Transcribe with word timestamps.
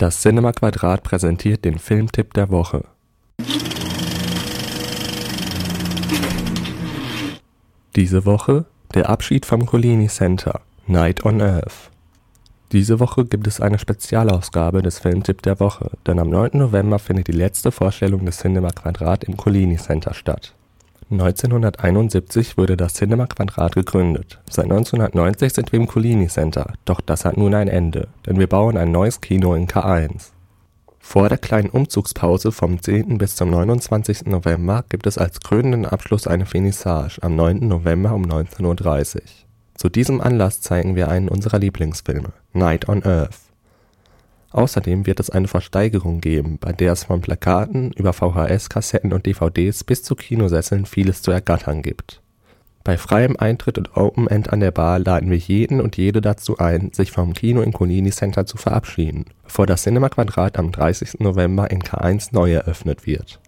Das 0.00 0.22
Cinema 0.22 0.52
Quadrat 0.52 1.02
präsentiert 1.02 1.66
den 1.66 1.78
Filmtipp 1.78 2.32
der 2.32 2.48
Woche. 2.48 2.86
Diese 7.94 8.24
Woche 8.24 8.64
der 8.94 9.10
Abschied 9.10 9.44
vom 9.44 9.66
Collini 9.66 10.06
Center 10.06 10.62
Night 10.86 11.26
on 11.26 11.42
Earth. 11.42 11.90
Diese 12.72 12.98
Woche 12.98 13.26
gibt 13.26 13.46
es 13.46 13.60
eine 13.60 13.78
Spezialausgabe 13.78 14.80
des 14.80 15.00
Filmtipp 15.00 15.42
der 15.42 15.60
Woche, 15.60 15.90
denn 16.06 16.18
am 16.18 16.30
9. 16.30 16.52
November 16.54 16.98
findet 16.98 17.28
die 17.28 17.32
letzte 17.32 17.70
Vorstellung 17.70 18.24
des 18.24 18.38
Cinema 18.38 18.70
Quadrat 18.70 19.24
im 19.24 19.36
Collini 19.36 19.76
Center 19.76 20.14
statt. 20.14 20.54
1971 21.10 22.56
wurde 22.56 22.76
das 22.76 22.94
Cinema 22.94 23.26
Quadrat 23.26 23.74
gegründet. 23.74 24.38
Seit 24.48 24.66
1990 24.66 25.52
sind 25.52 25.72
wir 25.72 25.80
im 25.80 25.88
Collini 25.88 26.28
Center, 26.28 26.72
doch 26.84 27.00
das 27.00 27.24
hat 27.24 27.36
nun 27.36 27.52
ein 27.54 27.66
Ende, 27.66 28.06
denn 28.26 28.38
wir 28.38 28.46
bauen 28.46 28.76
ein 28.76 28.92
neues 28.92 29.20
Kino 29.20 29.54
in 29.54 29.66
K1. 29.66 30.30
Vor 31.00 31.28
der 31.28 31.38
kleinen 31.38 31.70
Umzugspause 31.70 32.52
vom 32.52 32.80
10. 32.80 33.18
bis 33.18 33.34
zum 33.34 33.50
29. 33.50 34.26
November 34.26 34.84
gibt 34.88 35.08
es 35.08 35.18
als 35.18 35.40
krönenden 35.40 35.84
Abschluss 35.84 36.28
eine 36.28 36.46
Finissage 36.46 37.20
am 37.22 37.34
9. 37.34 37.66
November 37.66 38.14
um 38.14 38.22
19.30 38.24 39.16
Uhr. 39.16 39.22
Zu 39.74 39.88
diesem 39.88 40.20
Anlass 40.20 40.60
zeigen 40.60 40.94
wir 40.94 41.08
einen 41.08 41.28
unserer 41.28 41.58
Lieblingsfilme, 41.58 42.32
Night 42.52 42.88
on 42.88 43.02
Earth. 43.02 43.49
Außerdem 44.52 45.06
wird 45.06 45.20
es 45.20 45.30
eine 45.30 45.48
Versteigerung 45.48 46.20
geben, 46.20 46.58
bei 46.58 46.72
der 46.72 46.92
es 46.92 47.04
von 47.04 47.20
Plakaten 47.20 47.92
über 47.92 48.12
VHS-Kassetten 48.12 49.12
und 49.12 49.26
DVDs 49.26 49.84
bis 49.84 50.02
zu 50.02 50.16
Kinosesseln 50.16 50.86
vieles 50.86 51.22
zu 51.22 51.30
ergattern 51.30 51.82
gibt. 51.82 52.20
Bei 52.82 52.96
freiem 52.96 53.36
Eintritt 53.36 53.78
und 53.78 53.96
Open 53.96 54.26
End 54.26 54.52
an 54.52 54.60
der 54.60 54.70
Bar 54.70 54.98
laden 54.98 55.30
wir 55.30 55.36
jeden 55.36 55.80
und 55.80 55.96
jede 55.96 56.20
dazu 56.20 56.58
ein, 56.58 56.92
sich 56.92 57.12
vom 57.12 57.34
Kino 57.34 57.60
im 57.60 57.72
Conini 57.72 58.10
Center 58.10 58.46
zu 58.46 58.56
verabschieden, 58.56 59.26
bevor 59.44 59.66
das 59.66 59.82
Cinema 59.82 60.08
Quadrat 60.08 60.58
am 60.58 60.72
30. 60.72 61.20
November 61.20 61.70
in 61.70 61.82
K1 61.82 62.30
neu 62.32 62.52
eröffnet 62.52 63.06
wird. 63.06 63.38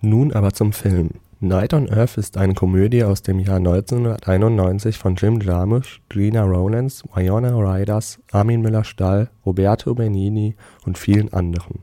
Nun 0.00 0.32
aber 0.32 0.52
zum 0.52 0.72
Film 0.72 1.10
Night 1.44 1.74
on 1.74 1.90
Earth 1.90 2.16
ist 2.16 2.36
eine 2.36 2.54
Komödie 2.54 3.04
aus 3.04 3.22
dem 3.22 3.38
Jahr 3.38 3.56
1991 3.56 4.98
von 4.98 5.14
Jim 5.14 5.40
Jarmusch, 5.40 6.00
Gina 6.08 6.42
Rowlands, 6.42 7.04
Winona 7.14 7.54
Ryders, 7.54 8.18
Armin 8.32 8.62
Müller-Stahl, 8.62 9.30
Roberto 9.44 9.94
Benigni 9.94 10.56
und 10.86 10.96
vielen 10.96 11.32
anderen. 11.32 11.80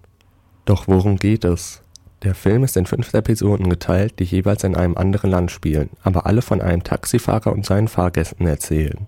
Doch 0.65 0.87
worum 0.87 1.17
geht 1.17 1.45
es? 1.45 1.83
Der 2.23 2.35
Film 2.35 2.63
ist 2.63 2.75
in 2.75 2.85
fünf 2.85 3.13
Episoden 3.13 3.69
geteilt, 3.69 4.19
die 4.19 4.23
jeweils 4.23 4.63
in 4.63 4.75
einem 4.75 4.97
anderen 4.97 5.29
Land 5.29 5.51
spielen, 5.51 5.91
aber 6.03 6.25
alle 6.25 6.41
von 6.41 6.59
einem 6.59 6.83
Taxifahrer 6.83 7.51
und 7.51 7.65
seinen 7.65 7.87
Fahrgästen 7.87 8.47
erzählen. 8.47 9.07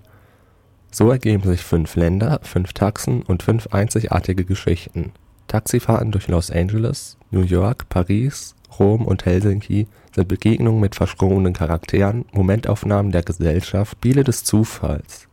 So 0.91 1.09
ergeben 1.09 1.43
sich 1.43 1.63
fünf 1.63 1.95
Länder, 1.95 2.39
fünf 2.43 2.73
Taxen 2.73 3.23
und 3.23 3.41
fünf 3.41 3.67
einzigartige 3.67 4.45
Geschichten. 4.45 5.13
Taxifahrten 5.47 6.11
durch 6.11 6.27
Los 6.27 6.51
Angeles, 6.51 7.17
New 7.31 7.41
York, 7.41 7.89
Paris, 7.89 8.55
Rom 8.79 9.05
und 9.05 9.25
Helsinki 9.25 9.87
sind 10.13 10.27
Begegnungen 10.27 10.79
mit 10.79 10.95
verschworenen 10.95 11.53
Charakteren, 11.53 12.25
Momentaufnahmen 12.31 13.11
der 13.11 13.23
Gesellschaft, 13.23 13.93
Spiele 13.93 14.23
des 14.23 14.43
Zufalls. 14.43 15.27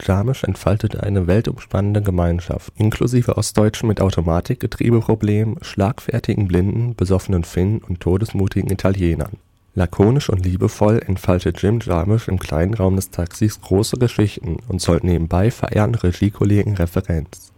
Jarmusch 0.00 0.42
entfaltete 0.42 1.02
eine 1.02 1.26
weltumspannende 1.26 2.02
Gemeinschaft, 2.02 2.72
inklusive 2.76 3.36
Ostdeutschen 3.36 3.88
mit 3.88 4.00
Automatikgetriebeproblemen, 4.00 5.58
schlagfertigen 5.62 6.48
Blinden, 6.48 6.94
besoffenen 6.96 7.44
Finnen 7.44 7.78
und 7.78 8.00
todesmutigen 8.00 8.70
Italienern. 8.70 9.38
Lakonisch 9.76 10.28
und 10.28 10.44
liebevoll 10.44 11.00
entfaltet 11.04 11.60
Jim 11.62 11.80
Jarmusch 11.80 12.28
im 12.28 12.38
kleinen 12.38 12.74
Raum 12.74 12.96
des 12.96 13.10
Taxis 13.10 13.60
große 13.60 13.96
Geschichten 13.98 14.58
und 14.68 14.80
zollt 14.80 15.04
nebenbei 15.04 15.50
verehrten 15.50 15.96
Regiekollegen 15.96 16.74
Referenz. 16.74 17.53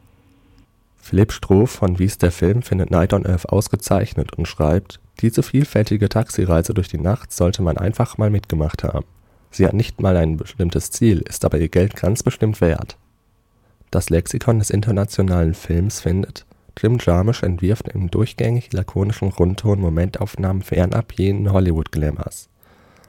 Philipp 1.08 1.30
Stroh 1.30 1.66
von 1.66 2.00
Wie 2.00 2.04
ist 2.04 2.22
der 2.22 2.32
Film 2.32 2.62
findet 2.62 2.90
Night 2.90 3.12
on 3.12 3.24
Earth 3.26 3.48
ausgezeichnet 3.48 4.32
und 4.32 4.48
schreibt 4.48 4.98
diese 5.20 5.44
vielfältige 5.44 6.08
Taxireise 6.08 6.74
durch 6.74 6.88
die 6.88 6.98
Nacht 6.98 7.32
sollte 7.32 7.62
man 7.62 7.78
einfach 7.78 8.18
mal 8.18 8.28
mitgemacht 8.28 8.82
haben. 8.82 9.06
Sie 9.52 9.64
hat 9.64 9.74
nicht 9.74 10.00
mal 10.00 10.16
ein 10.16 10.36
bestimmtes 10.36 10.90
Ziel, 10.90 11.20
ist 11.20 11.44
aber 11.44 11.58
ihr 11.58 11.68
Geld 11.68 11.94
ganz 11.94 12.24
bestimmt 12.24 12.60
wert. 12.60 12.96
Das 13.92 14.10
Lexikon 14.10 14.58
des 14.58 14.70
internationalen 14.70 15.54
Films 15.54 16.00
findet, 16.00 16.44
Jim 16.76 16.98
Jarmusch 17.00 17.44
entwirft 17.44 17.86
im 17.86 18.10
durchgängig 18.10 18.72
lakonischen 18.72 19.28
Rundton 19.28 19.80
Momentaufnahmen 19.80 20.62
fernab 20.62 21.12
jeden 21.12 21.52
Hollywood-Glamours. 21.52 22.48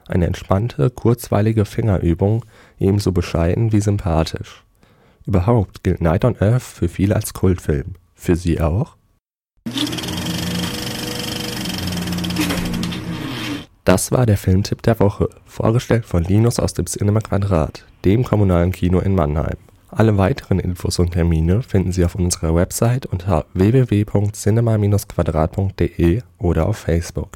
Eine 0.06 0.26
entspannte, 0.26 0.90
kurzweilige 0.90 1.64
Fingerübung, 1.64 2.44
ebenso 2.78 3.10
bescheiden 3.10 3.72
wie 3.72 3.80
sympathisch. 3.80 4.62
Überhaupt 5.28 5.84
gilt 5.84 6.00
Night 6.00 6.24
on 6.24 6.34
Earth 6.40 6.62
für 6.62 6.88
viele 6.88 7.14
als 7.14 7.34
Kultfilm. 7.34 7.96
Für 8.14 8.34
Sie 8.34 8.62
auch? 8.62 8.96
Das 13.84 14.10
war 14.10 14.24
der 14.24 14.38
Filmtipp 14.38 14.80
der 14.80 14.98
Woche, 15.00 15.28
vorgestellt 15.44 16.06
von 16.06 16.24
Linus 16.24 16.58
aus 16.58 16.72
dem 16.72 16.86
Cinema 16.86 17.20
Quadrat, 17.20 17.84
dem 18.06 18.24
kommunalen 18.24 18.72
Kino 18.72 19.00
in 19.00 19.14
Mannheim. 19.14 19.58
Alle 19.90 20.16
weiteren 20.16 20.60
Infos 20.60 20.98
und 20.98 21.10
Termine 21.10 21.62
finden 21.62 21.92
Sie 21.92 22.06
auf 22.06 22.14
unserer 22.14 22.54
Website 22.54 23.04
unter 23.04 23.44
www.cinema-quadrat.de 23.52 26.22
oder 26.38 26.66
auf 26.66 26.78
Facebook. 26.78 27.32